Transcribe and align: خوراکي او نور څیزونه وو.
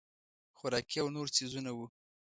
خوراکي 0.57 0.97
او 1.01 1.07
نور 1.15 1.27
څیزونه 1.35 1.71
وو. 1.73 1.85